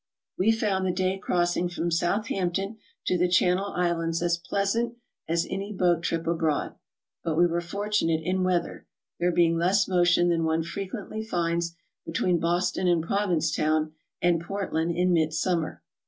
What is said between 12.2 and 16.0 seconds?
Boston and Provincetown and Portland in mid summer.